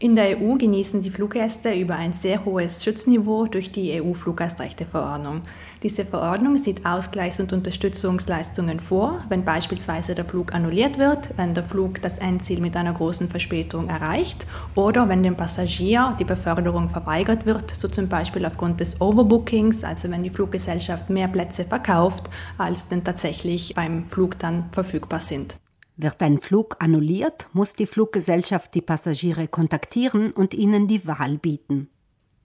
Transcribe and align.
In 0.00 0.14
der 0.14 0.40
EU 0.40 0.54
genießen 0.54 1.02
die 1.02 1.10
Fluggäste 1.10 1.74
über 1.74 1.96
ein 1.96 2.12
sehr 2.12 2.44
hohes 2.44 2.84
Schutzniveau 2.84 3.46
durch 3.46 3.72
die 3.72 4.00
EU-Fluggastrechteverordnung. 4.00 5.42
Diese 5.82 6.04
Verordnung 6.04 6.56
sieht 6.56 6.86
Ausgleichs- 6.86 7.40
und 7.40 7.52
Unterstützungsleistungen 7.52 8.78
vor, 8.78 9.24
wenn 9.28 9.44
beispielsweise 9.44 10.14
der 10.14 10.24
Flug 10.24 10.54
annulliert 10.54 10.98
wird, 10.98 11.36
wenn 11.36 11.52
der 11.52 11.64
Flug 11.64 12.00
das 12.00 12.16
Endziel 12.18 12.60
mit 12.60 12.76
einer 12.76 12.92
großen 12.92 13.28
Verspätung 13.28 13.88
erreicht 13.88 14.46
oder 14.76 15.08
wenn 15.08 15.24
dem 15.24 15.36
Passagier 15.36 16.16
die 16.20 16.24
Beförderung 16.24 16.90
verweigert 16.90 17.44
wird, 17.44 17.72
so 17.72 17.88
zum 17.88 18.08
Beispiel 18.08 18.46
aufgrund 18.46 18.78
des 18.78 19.00
Overbookings, 19.00 19.82
also 19.82 20.08
wenn 20.12 20.22
die 20.22 20.30
Fluggesellschaft 20.30 21.10
mehr 21.10 21.26
Plätze 21.26 21.64
verkauft, 21.64 22.30
als 22.56 22.86
denn 22.86 23.02
tatsächlich 23.02 23.74
beim 23.74 24.06
Flug 24.06 24.38
dann 24.38 24.70
verfügbar 24.70 25.18
sind. 25.18 25.56
Wird 26.00 26.22
ein 26.22 26.38
Flug 26.38 26.76
annulliert, 26.78 27.48
muss 27.54 27.72
die 27.74 27.86
Fluggesellschaft 27.86 28.72
die 28.72 28.82
Passagiere 28.82 29.48
kontaktieren 29.48 30.30
und 30.30 30.54
ihnen 30.54 30.86
die 30.86 31.04
Wahl 31.08 31.38
bieten. 31.38 31.88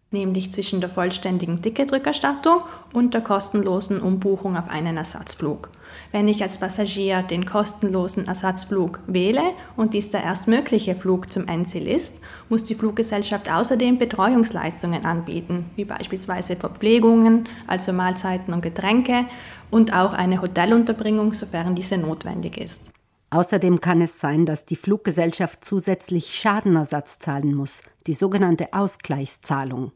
Nämlich 0.09 0.51
zwischen 0.51 0.81
der 0.81 0.89
vollständigen 0.89 1.61
Ticketrückerstattung 1.61 2.63
und 2.93 3.13
der 3.13 3.21
kostenlosen 3.21 4.01
Umbuchung 4.01 4.57
auf 4.57 4.69
einen 4.69 4.97
Ersatzflug. 4.97 5.69
Wenn 6.11 6.27
ich 6.27 6.41
als 6.41 6.57
Passagier 6.57 7.21
den 7.21 7.45
kostenlosen 7.45 8.25
Ersatzflug 8.25 8.99
wähle 9.05 9.43
und 9.77 9.93
dies 9.93 10.09
der 10.09 10.23
erstmögliche 10.23 10.95
Flug 10.95 11.29
zum 11.29 11.47
Endziel 11.47 11.87
ist, 11.87 12.15
muss 12.49 12.63
die 12.63 12.75
Fluggesellschaft 12.75 13.51
außerdem 13.51 13.99
Betreuungsleistungen 13.99 15.05
anbieten, 15.05 15.69
wie 15.75 15.85
beispielsweise 15.85 16.55
Verpflegungen, 16.55 17.43
also 17.67 17.93
Mahlzeiten 17.93 18.51
und 18.51 18.61
Getränke 18.61 19.27
und 19.69 19.93
auch 19.93 20.13
eine 20.13 20.41
Hotelunterbringung, 20.41 21.33
sofern 21.33 21.75
diese 21.75 21.99
notwendig 21.99 22.57
ist. 22.57 22.92
Außerdem 23.33 23.81
kann 23.81 23.99
es 23.99 24.19
sein, 24.19 24.45
dass 24.45 24.67
die 24.67 24.75
Fluggesellschaft 24.75 25.65
zusätzlich 25.65 26.35
Schadenersatz 26.35 27.17
zahlen 27.17 27.55
muss, 27.55 27.81
die 28.05 28.13
sogenannte 28.13 28.67
Ausgleichszahlung. 28.73 29.91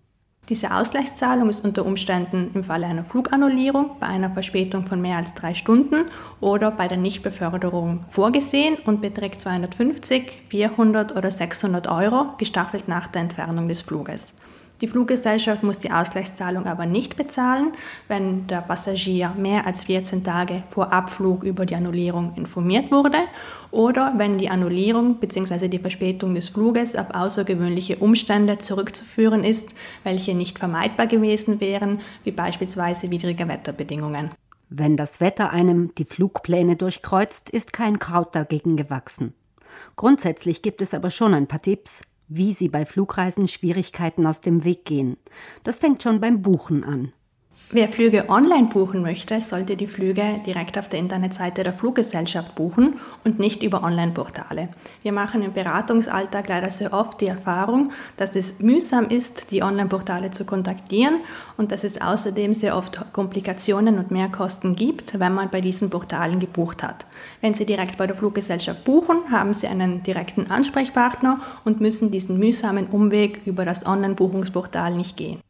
Diese 0.49 0.73
Ausgleichszahlung 0.73 1.47
ist 1.47 1.63
unter 1.63 1.85
Umständen 1.85 2.49
im 2.55 2.63
Falle 2.63 2.87
einer 2.87 3.03
Flugannullierung, 3.03 3.97
bei 3.99 4.07
einer 4.07 4.31
Verspätung 4.31 4.87
von 4.87 5.01
mehr 5.01 5.17
als 5.17 5.35
drei 5.35 5.53
Stunden 5.53 6.05
oder 6.39 6.71
bei 6.71 6.87
der 6.87 6.97
Nichtbeförderung 6.97 8.05
vorgesehen 8.09 8.77
und 8.85 9.01
beträgt 9.01 9.39
250, 9.39 10.31
400 10.49 11.15
oder 11.15 11.29
600 11.29 11.85
Euro, 11.85 12.33
gestaffelt 12.39 12.87
nach 12.87 13.05
der 13.05 13.21
Entfernung 13.21 13.67
des 13.67 13.83
Fluges. 13.83 14.33
Die 14.81 14.87
Fluggesellschaft 14.87 15.63
muss 15.63 15.79
die 15.79 15.89
Ausgleichszahlung 15.89 16.67
aber 16.67 16.85
nicht 16.85 17.17
bezahlen, 17.17 17.71
wenn 18.07 18.45
der 18.45 18.61
Passagier 18.61 19.33
mehr 19.35 19.65
als 19.65 19.85
14 19.85 20.23
Tage 20.23 20.61
vor 20.69 20.93
Abflug 20.93 21.43
über 21.43 21.65
die 21.65 21.75
Annullierung 21.75 22.33
informiert 22.35 22.91
wurde 22.91 23.17
oder 23.71 24.13
wenn 24.17 24.37
die 24.37 24.49
Annullierung 24.49 25.15
bzw. 25.15 25.67
die 25.67 25.79
Verspätung 25.79 26.35
des 26.35 26.49
Fluges 26.49 26.95
auf 26.95 27.07
außergewöhnliche 27.09 27.97
Umstände 27.97 28.59
zurückzuführen 28.59 29.43
ist, 29.43 29.67
welche 30.03 30.35
nicht 30.35 30.59
vermeidbar 30.59 31.07
gewesen 31.07 31.59
wären, 31.59 31.99
wie 32.23 32.31
beispielsweise 32.31 33.09
widrige 33.09 33.47
Wetterbedingungen. 33.47 34.29
Wenn 34.69 34.95
das 34.95 35.19
Wetter 35.19 35.51
einem 35.51 35.95
die 35.95 36.05
Flugpläne 36.05 36.75
durchkreuzt, 36.75 37.49
ist 37.49 37.73
kein 37.73 37.97
Kraut 37.97 38.35
dagegen 38.35 38.75
gewachsen. 38.75 39.33
Grundsätzlich 39.95 40.61
gibt 40.61 40.83
es 40.83 40.93
aber 40.93 41.09
schon 41.09 41.33
ein 41.33 41.47
paar 41.47 41.61
Tipps, 41.61 42.01
wie 42.27 42.53
sie 42.53 42.69
bei 42.69 42.85
Flugreisen 42.85 43.47
Schwierigkeiten 43.47 44.25
aus 44.25 44.41
dem 44.41 44.63
Weg 44.63 44.85
gehen. 44.85 45.17
Das 45.63 45.79
fängt 45.79 46.03
schon 46.03 46.19
beim 46.19 46.41
Buchen 46.41 46.83
an. 46.83 47.13
Wer 47.69 47.89
Flüge 47.89 48.29
online 48.29 48.69
buchen 48.69 49.01
möchte, 49.01 49.41
sollte 49.41 49.75
die 49.75 49.87
Flüge 49.87 50.39
direkt 50.45 50.77
auf 50.77 50.87
der 50.87 50.99
Internetseite 50.99 51.65
der 51.65 51.73
Fluggesellschaft 51.73 52.55
buchen 52.55 53.01
und 53.25 53.39
nicht 53.39 53.61
über 53.61 53.83
Online-Portale. 53.83 54.69
Wir 55.03 55.11
machen 55.11 55.41
im 55.41 55.51
Beratungsalltag 55.51 56.47
leider 56.47 56.71
sehr 56.71 56.93
oft 56.93 57.19
die 57.19 57.27
Erfahrung, 57.27 57.91
dass 58.15 58.37
es 58.37 58.59
mühsam 58.59 59.09
ist, 59.09 59.51
die 59.51 59.63
Online-Portale 59.63 60.31
zu 60.31 60.45
kontaktieren 60.45 61.17
und 61.57 61.73
dass 61.73 61.83
es 61.83 61.99
außerdem 61.99 62.53
sehr 62.53 62.77
oft 62.77 63.11
Komplikationen 63.11 63.99
und 63.99 64.11
Mehrkosten 64.11 64.77
gibt, 64.77 65.19
wenn 65.19 65.33
man 65.33 65.49
bei 65.49 65.59
diesen 65.59 65.89
Portalen 65.89 66.39
gebucht 66.39 66.83
hat. 66.83 67.05
Wenn 67.41 67.53
Sie 67.53 67.65
direkt 67.65 67.97
bei 67.97 68.07
der 68.07 68.15
Fluggesellschaft 68.15 68.85
buchen, 68.85 69.29
haben 69.29 69.53
Sie 69.53 69.67
einen 69.67 70.03
direkten 70.03 70.49
Ansprechpartner 70.49 71.41
und 71.65 71.81
müssen 71.81 72.11
diesen 72.11 72.39
mühsamen 72.39 72.87
Umweg 72.87 73.41
über 73.43 73.65
das 73.65 73.85
Online-Buchungsportal 73.85 74.95
nicht 74.95 75.17
gehen. 75.17 75.41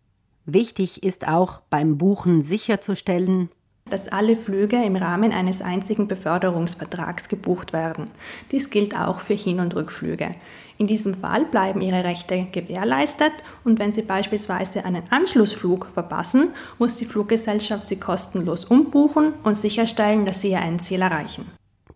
Wichtig 0.50 1.04
ist 1.04 1.28
auch 1.28 1.60
beim 1.70 1.98
Buchen 1.98 2.42
sicherzustellen, 2.42 3.50
dass 3.90 4.08
alle 4.08 4.38
Flüge 4.38 4.82
im 4.82 4.96
Rahmen 4.96 5.34
eines 5.34 5.62
einzigen 5.62 6.08
Beförderungsvertrags 6.08 7.28
gebucht 7.28 7.74
werden. 7.74 8.06
Dies 8.54 8.70
gilt 8.70 8.98
auch 8.98 9.20
für 9.20 9.34
Hin- 9.34 9.60
und 9.60 9.76
Rückflüge. 9.76 10.32
In 10.78 10.88
diesem 10.88 11.16
Fall 11.16 11.44
bleiben 11.44 11.82
Ihre 11.82 12.06
Rechte 12.06 12.48
gewährleistet 12.50 13.34
und 13.66 13.78
wenn 13.78 13.92
Sie 13.92 14.04
beispielsweise 14.04 14.86
einen 14.86 15.04
Anschlussflug 15.10 15.90
verpassen, 15.94 16.54
muss 16.80 16.96
die 16.96 17.06
Fluggesellschaft 17.06 17.90
Sie 17.90 18.00
kostenlos 18.00 18.64
umbuchen 18.64 19.34
und 19.44 19.58
sicherstellen, 19.58 20.26
dass 20.26 20.40
Sie 20.40 20.52
Ihr 20.52 20.62
Endziel 20.62 21.02
erreichen. 21.02 21.46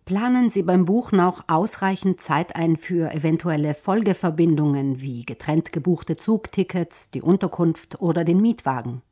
Planen 0.04 0.50
Sie 0.50 0.64
beim 0.64 0.84
Buchen 0.84 1.20
auch 1.20 1.44
ausreichend 1.46 2.20
Zeit 2.20 2.56
ein 2.56 2.76
für 2.76 3.12
eventuelle 3.12 3.72
Folgeverbindungen 3.74 5.00
wie 5.00 5.24
getrennt 5.24 5.70
gebuchte 5.70 6.16
Zugtickets, 6.16 7.10
die 7.10 7.22
Unterkunft 7.22 8.00
oder 8.00 8.24
den 8.24 8.40
Mietwagen. 8.40 9.02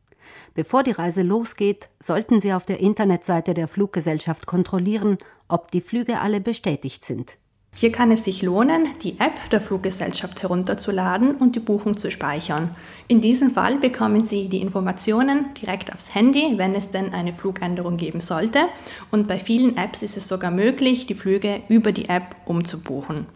Bevor 0.55 0.83
die 0.83 0.91
Reise 0.91 1.23
losgeht, 1.23 1.91
sollten 2.01 2.41
Sie 2.41 2.53
auf 2.53 2.67
der 2.67 2.81
Internetseite 2.81 3.55
der 3.55 3.69
Fluggesellschaft 3.69 4.47
kontrollieren, 4.47 5.19
ob 5.47 5.71
die 5.71 5.81
Flüge 5.81 6.21
alle 6.21 6.41
bestätigt 6.41 7.05
sind. 7.05 7.39
Hier 7.73 7.93
kann 7.93 8.11
es 8.11 8.25
sich 8.25 8.43
lohnen, 8.43 8.89
die 9.03 9.21
App 9.21 9.49
der 9.51 9.61
Fluggesellschaft 9.61 10.43
herunterzuladen 10.43 11.37
und 11.37 11.55
die 11.55 11.61
Buchung 11.61 11.97
zu 11.97 12.11
speichern. 12.11 12.75
In 13.07 13.21
diesem 13.21 13.53
Fall 13.53 13.79
bekommen 13.79 14.25
Sie 14.25 14.49
die 14.49 14.61
Informationen 14.61 15.55
direkt 15.55 15.93
aufs 15.93 16.15
Handy, 16.15 16.55
wenn 16.57 16.75
es 16.75 16.91
denn 16.91 17.15
eine 17.15 17.33
Flugänderung 17.33 17.97
geben 17.97 18.21
sollte. 18.21 18.65
Und 19.11 19.29
bei 19.29 19.39
vielen 19.39 19.77
Apps 19.77 20.03
ist 20.03 20.17
es 20.17 20.27
sogar 20.27 20.51
möglich, 20.51 21.07
die 21.07 21.15
Flüge 21.15 21.63
über 21.69 21.93
die 21.93 22.09
App 22.09 22.35
umzubuchen. 22.45 23.27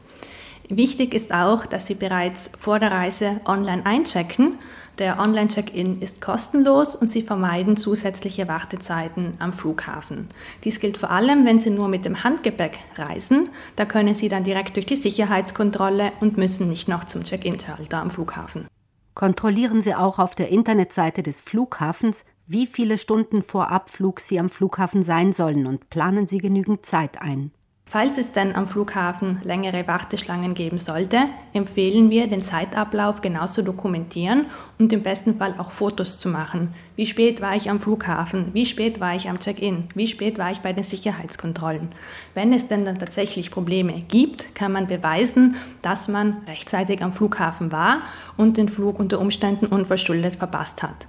Wichtig 0.68 1.14
ist 1.14 1.32
auch, 1.32 1.64
dass 1.66 1.86
Sie 1.86 1.94
bereits 1.94 2.50
vor 2.58 2.80
der 2.80 2.90
Reise 2.90 3.40
online 3.44 3.86
einchecken 3.86 4.58
der 4.98 5.18
Online-Check-in 5.18 6.00
ist 6.00 6.20
kostenlos 6.20 6.94
und 6.94 7.08
Sie 7.08 7.22
vermeiden 7.22 7.76
zusätzliche 7.76 8.48
Wartezeiten 8.48 9.34
am 9.38 9.52
Flughafen. 9.52 10.28
Dies 10.62 10.80
gilt 10.80 10.96
vor 10.96 11.10
allem, 11.10 11.44
wenn 11.44 11.60
Sie 11.60 11.70
nur 11.70 11.88
mit 11.88 12.04
dem 12.04 12.22
Handgepäck 12.22 12.78
reisen. 12.96 13.48
Da 13.76 13.84
können 13.84 14.14
Sie 14.14 14.28
dann 14.28 14.44
direkt 14.44 14.76
durch 14.76 14.86
die 14.86 14.96
Sicherheitskontrolle 14.96 16.12
und 16.20 16.36
müssen 16.36 16.68
nicht 16.68 16.88
noch 16.88 17.04
zum 17.04 17.24
Check-in-Schalter 17.24 17.98
am 17.98 18.10
Flughafen. 18.10 18.66
Kontrollieren 19.14 19.80
Sie 19.80 19.94
auch 19.94 20.18
auf 20.18 20.34
der 20.34 20.48
Internetseite 20.48 21.22
des 21.22 21.40
Flughafens, 21.40 22.24
wie 22.46 22.66
viele 22.66 22.98
Stunden 22.98 23.42
vor 23.42 23.70
Abflug 23.70 24.20
Sie 24.20 24.38
am 24.38 24.48
Flughafen 24.48 25.02
sein 25.02 25.32
sollen 25.32 25.66
und 25.66 25.88
planen 25.90 26.28
Sie 26.28 26.38
genügend 26.38 26.84
Zeit 26.84 27.22
ein. 27.22 27.52
Falls 27.94 28.18
es 28.18 28.32
dann 28.32 28.56
am 28.56 28.66
Flughafen 28.66 29.38
längere 29.44 29.86
Warteschlangen 29.86 30.54
geben 30.54 30.78
sollte, 30.78 31.28
empfehlen 31.52 32.10
wir, 32.10 32.26
den 32.26 32.42
Zeitablauf 32.42 33.20
genau 33.20 33.46
zu 33.46 33.62
dokumentieren 33.62 34.48
und 34.80 34.92
im 34.92 35.04
besten 35.04 35.36
Fall 35.36 35.54
auch 35.58 35.70
Fotos 35.70 36.18
zu 36.18 36.28
machen. 36.28 36.74
Wie 36.96 37.06
spät 37.06 37.40
war 37.40 37.54
ich 37.54 37.70
am 37.70 37.78
Flughafen? 37.78 38.52
Wie 38.52 38.66
spät 38.66 38.98
war 38.98 39.14
ich 39.14 39.28
am 39.28 39.38
Check-in? 39.38 39.84
Wie 39.94 40.08
spät 40.08 40.38
war 40.38 40.50
ich 40.50 40.58
bei 40.58 40.72
den 40.72 40.82
Sicherheitskontrollen? 40.82 41.90
Wenn 42.34 42.52
es 42.52 42.66
denn 42.66 42.84
dann 42.84 42.98
tatsächlich 42.98 43.52
Probleme 43.52 44.02
gibt, 44.08 44.56
kann 44.56 44.72
man 44.72 44.88
beweisen, 44.88 45.54
dass 45.80 46.08
man 46.08 46.38
rechtzeitig 46.48 47.00
am 47.00 47.12
Flughafen 47.12 47.70
war 47.70 48.00
und 48.36 48.56
den 48.56 48.68
Flug 48.68 48.98
unter 48.98 49.20
Umständen 49.20 49.66
unverschuldet 49.66 50.34
verpasst 50.34 50.82
hat. 50.82 51.06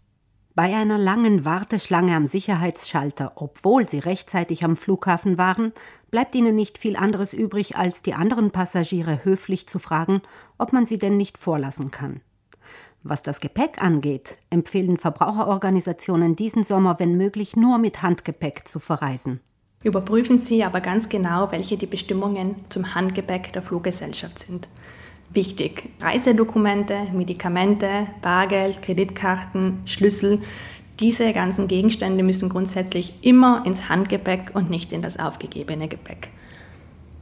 Bei 0.55 0.73
einer 0.73 0.97
langen 0.97 1.43
Warteschlange 1.43 2.16
am 2.16 2.27
Sicherheitsschalter, 2.27 3.33
obwohl 3.35 3.89
sie 3.89 3.99
rechtzeitig 3.99 4.63
am 4.63 4.77
Flughafen 4.77 5.38
waren, 5.38 5.73
bleibt 6.11 6.33
ihnen 6.33 6.55
nicht 6.55 6.77
viel 6.77 6.95
anderes 6.95 7.33
übrig, 7.33 7.75
als 7.75 8.03
die 8.03 8.13
anderen 8.13 8.51
Passagiere 8.51 9.25
höflich 9.25 9.67
zu 9.67 9.79
fragen, 9.79 10.21
ob 10.57 10.71
man 10.71 10.85
sie 10.85 10.97
denn 10.97 11.17
nicht 11.17 11.38
vorlassen 11.38 11.91
kann. 11.91 12.21
Was 13.03 13.22
das 13.22 13.41
Gepäck 13.41 13.84
angeht, 13.84 14.37
empfehlen 14.49 14.96
Verbraucherorganisationen 14.96 16.37
diesen 16.37 16.63
Sommer, 16.63 16.99
wenn 16.99 17.17
möglich, 17.17 17.57
nur 17.57 17.78
mit 17.78 18.02
Handgepäck 18.02 18.66
zu 18.66 18.79
verreisen. 18.79 19.41
Überprüfen 19.84 20.41
Sie 20.41 20.63
aber 20.63 20.79
ganz 20.79 21.09
genau, 21.09 21.52
welche 21.52 21.75
die 21.75 21.85
Bestimmungen 21.85 22.55
zum 22.69 22.96
Handgepäck 22.96 23.52
der 23.52 23.61
Fluggesellschaft 23.61 24.40
sind 24.40 24.69
wichtig. 25.33 25.89
Reisedokumente, 26.01 27.07
Medikamente, 27.13 28.07
Bargeld, 28.22 28.81
Kreditkarten, 28.81 29.79
Schlüssel, 29.85 30.41
diese 30.99 31.33
ganzen 31.33 31.67
Gegenstände 31.67 32.23
müssen 32.23 32.47
grundsätzlich 32.47 33.16
immer 33.22 33.66
ins 33.66 33.89
Handgepäck 33.89 34.51
und 34.53 34.69
nicht 34.69 34.93
in 34.93 35.01
das 35.01 35.19
aufgegebene 35.19 35.89
Gepäck. 35.89 36.29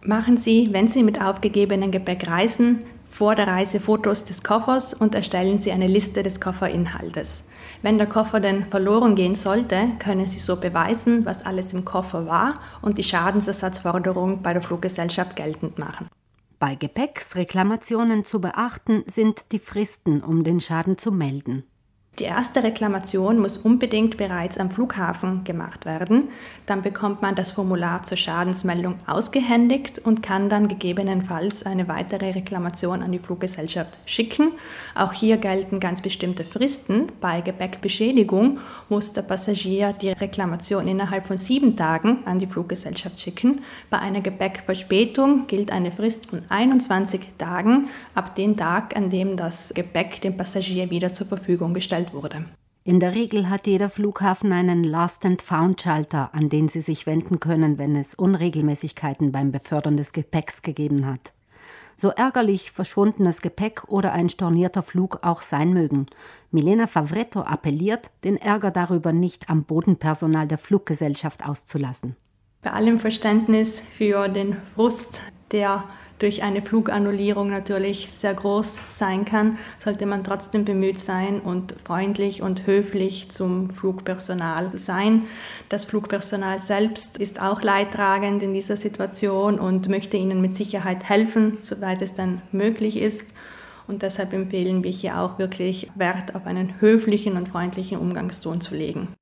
Machen 0.05 0.37
Sie, 0.37 0.69
wenn 0.71 0.89
Sie 0.89 1.01
mit 1.01 1.19
aufgegebenem 1.19 1.89
Gepäck 1.89 2.27
reisen, 2.27 2.79
vor 3.09 3.35
der 3.35 3.47
Reise 3.47 3.79
Fotos 3.79 4.25
des 4.25 4.43
Koffers 4.43 4.93
und 4.93 5.15
erstellen 5.15 5.57
Sie 5.57 5.71
eine 5.71 5.87
Liste 5.87 6.21
des 6.21 6.39
Kofferinhaltes. 6.39 7.43
Wenn 7.81 7.97
der 7.97 8.07
Koffer 8.07 8.39
denn 8.39 8.65
verloren 8.65 9.15
gehen 9.15 9.35
sollte, 9.35 9.87
können 9.99 10.27
Sie 10.27 10.39
so 10.39 10.57
beweisen, 10.57 11.25
was 11.25 11.45
alles 11.45 11.73
im 11.73 11.83
Koffer 11.83 12.27
war 12.27 12.55
und 12.81 12.97
die 12.97 13.03
Schadensersatzforderung 13.03 14.41
bei 14.41 14.53
der 14.53 14.61
Fluggesellschaft 14.61 15.35
geltend 15.35 15.79
machen. 15.79 16.09
Bei 16.63 16.75
Gepäcksreklamationen 16.75 18.23
zu 18.23 18.39
beachten 18.39 19.03
sind 19.05 19.51
die 19.51 19.59
Fristen, 19.59 20.23
um 20.23 20.45
den 20.45 20.61
Schaden 20.61 20.97
zu 20.97 21.11
melden. 21.11 21.65
Die 22.19 22.25
erste 22.25 22.61
Reklamation 22.61 23.39
muss 23.39 23.57
unbedingt 23.57 24.17
bereits 24.17 24.59
am 24.59 24.69
Flughafen 24.69 25.43
gemacht 25.45 25.83
werden. 25.83 26.25
Dann 26.67 26.83
bekommt 26.83 27.23
man 27.23 27.33
das 27.33 27.49
Formular 27.49 28.03
zur 28.03 28.17
Schadensmeldung 28.17 28.99
ausgehändigt 29.07 29.97
und 29.97 30.21
kann 30.21 30.47
dann 30.47 30.67
gegebenenfalls 30.67 31.65
eine 31.65 31.87
weitere 31.87 32.29
Reklamation 32.29 33.01
an 33.01 33.11
die 33.11 33.17
Fluggesellschaft 33.17 33.97
schicken. 34.05 34.51
Auch 34.93 35.11
hier 35.11 35.37
gelten 35.37 35.79
ganz 35.79 36.01
bestimmte 36.01 36.45
Fristen. 36.45 37.07
Bei 37.19 37.41
Gepäckbeschädigung 37.41 38.59
muss 38.89 39.13
der 39.13 39.23
Passagier 39.23 39.93
die 39.93 40.09
Reklamation 40.09 40.87
innerhalb 40.87 41.25
von 41.25 41.39
sieben 41.39 41.75
Tagen 41.75 42.19
an 42.25 42.37
die 42.37 42.45
Fluggesellschaft 42.45 43.19
schicken. 43.19 43.61
Bei 43.89 43.97
einer 43.97 44.21
Gepäckverspätung 44.21 45.47
gilt 45.47 45.71
eine 45.71 45.91
Frist 45.91 46.27
von 46.27 46.43
21 46.47 47.21
Tagen 47.39 47.89
ab 48.13 48.35
dem 48.35 48.55
Tag, 48.55 48.95
an 48.95 49.09
dem 49.09 49.35
das 49.35 49.73
Gepäck 49.73 50.21
dem 50.21 50.37
Passagier 50.37 50.91
wieder 50.91 51.11
zur 51.11 51.25
Verfügung 51.25 51.73
gestellt 51.73 52.02
gestellt 52.03 52.13
wurde. 52.13 52.45
In 52.85 52.99
der 52.99 53.13
Regel 53.15 53.49
hat 53.49 53.65
jeder 53.65 53.89
Flughafen 53.89 54.51
einen 54.51 54.83
Last-and-Found-Schalter, 54.83 56.33
an 56.33 56.49
den 56.49 56.67
Sie 56.67 56.81
sich 56.81 57.05
wenden 57.05 57.39
können, 57.39 57.77
wenn 57.77 57.95
es 57.95 58.13
Unregelmäßigkeiten 58.13 59.31
beim 59.31 59.51
Befördern 59.51 59.95
des 59.95 60.11
Gepäcks 60.11 60.61
gegeben 60.61 61.05
hat. 61.05 61.31
So 61.95 62.09
ärgerlich 62.09 62.71
verschwundenes 62.71 63.41
Gepäck 63.41 63.83
oder 63.87 64.11
ein 64.11 64.27
stornierter 64.27 64.83
Flug 64.83 65.19
auch 65.21 65.41
sein 65.41 65.71
mögen. 65.73 66.07
Milena 66.51 66.87
Favretto 66.87 67.41
appelliert, 67.41 68.09
den 68.25 68.35
Ärger 68.35 68.71
darüber 68.71 69.13
nicht 69.13 69.49
am 69.49 69.63
Bodenpersonal 69.63 70.47
der 70.47 70.57
Fluggesellschaft 70.57 71.47
auszulassen. 71.47 72.17
Bei 72.63 72.71
allem 72.71 72.99
Verständnis 72.99 73.79
für 73.79 74.27
den 74.27 74.57
Frust 74.73 75.21
der 75.51 75.85
durch 76.23 76.41
eine 76.41 76.61
Flugannullierung 76.61 77.49
natürlich 77.49 78.07
sehr 78.11 78.33
groß 78.33 78.79
sein 78.89 79.25
kann, 79.25 79.57
sollte 79.79 80.05
man 80.05 80.23
trotzdem 80.23 80.63
bemüht 80.63 81.01
sein 81.01 81.41
und 81.41 81.75
freundlich 81.83 82.41
und 82.41 82.65
höflich 82.65 83.29
zum 83.29 83.71
Flugpersonal 83.71 84.71
sein. 84.77 85.23
Das 85.67 85.83
Flugpersonal 85.83 86.61
selbst 86.61 87.17
ist 87.17 87.41
auch 87.41 87.61
leidtragend 87.61 88.41
in 88.41 88.53
dieser 88.53 88.77
Situation 88.77 89.59
und 89.59 89.89
möchte 89.89 90.15
Ihnen 90.15 90.39
mit 90.39 90.55
Sicherheit 90.55 91.03
helfen, 91.03 91.57
soweit 91.61 92.01
es 92.01 92.15
dann 92.15 92.41
möglich 92.53 92.95
ist. 92.95 93.27
Und 93.85 94.01
deshalb 94.01 94.31
empfehlen 94.31 94.81
wir 94.81 94.91
hier 94.91 95.19
auch 95.19 95.39
wirklich 95.39 95.91
Wert 95.95 96.35
auf 96.35 96.45
einen 96.45 96.79
höflichen 96.79 97.35
und 97.35 97.49
freundlichen 97.49 97.97
Umgangston 97.97 98.61
zu 98.61 98.75
legen. 98.75 99.13